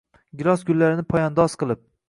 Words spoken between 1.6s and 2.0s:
qilib